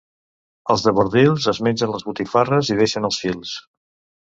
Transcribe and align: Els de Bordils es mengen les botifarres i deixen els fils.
Els 0.73 0.85
de 0.87 0.93
Bordils 0.99 1.45
es 1.51 1.59
mengen 1.69 1.95
les 1.97 2.07
botifarres 2.09 2.73
i 2.77 2.81
deixen 2.83 3.09
els 3.13 3.23
fils. 3.27 3.57